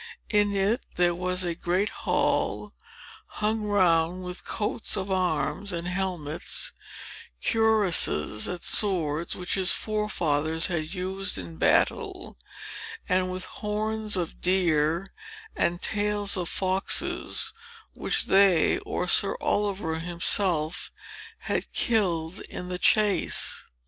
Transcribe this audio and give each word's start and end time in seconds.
In 0.31 0.55
it 0.55 0.83
there 0.95 1.13
was 1.13 1.43
a 1.43 1.53
great 1.53 1.89
hall, 1.89 2.73
hung 3.27 3.61
round 3.61 4.23
with 4.23 4.43
coats 4.45 4.97
of 4.97 5.11
arms, 5.11 5.71
and 5.71 5.87
helmets, 5.87 6.71
cuirasses 7.39 8.47
and 8.47 8.63
swords 8.63 9.35
which 9.35 9.53
his 9.53 9.69
forefathers 9.71 10.65
had 10.65 10.95
used 10.95 11.37
in 11.37 11.57
battle, 11.57 12.35
and 13.07 13.31
with 13.31 13.45
horns 13.45 14.15
of 14.15 14.41
deer 14.41 15.13
and 15.55 15.83
tails 15.83 16.35
of 16.35 16.49
foxes, 16.49 17.53
which 17.93 18.25
they 18.25 18.79
or 18.79 19.07
Sir 19.07 19.35
Oliver 19.39 19.99
himself 19.99 20.91
had 21.41 21.71
killed 21.73 22.39
in 22.49 22.69
the 22.69 22.79
chase. 22.79 23.65